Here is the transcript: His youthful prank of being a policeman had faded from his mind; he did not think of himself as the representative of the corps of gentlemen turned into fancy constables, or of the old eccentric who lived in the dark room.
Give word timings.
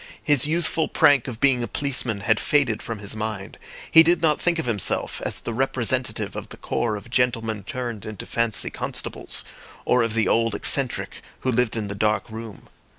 His 0.23 0.47
youthful 0.47 0.87
prank 0.87 1.27
of 1.27 1.39
being 1.39 1.61
a 1.61 1.67
policeman 1.67 2.21
had 2.21 2.39
faded 2.39 2.81
from 2.81 2.97
his 2.97 3.15
mind; 3.15 3.59
he 3.91 4.01
did 4.01 4.19
not 4.19 4.41
think 4.41 4.57
of 4.57 4.65
himself 4.65 5.21
as 5.23 5.39
the 5.39 5.53
representative 5.53 6.35
of 6.35 6.49
the 6.49 6.57
corps 6.57 6.95
of 6.95 7.11
gentlemen 7.11 7.61
turned 7.61 8.03
into 8.03 8.25
fancy 8.25 8.71
constables, 8.71 9.45
or 9.85 10.01
of 10.01 10.15
the 10.15 10.27
old 10.27 10.55
eccentric 10.55 11.21
who 11.41 11.51
lived 11.51 11.75
in 11.77 11.87
the 11.87 11.93
dark 11.93 12.31
room. 12.31 12.67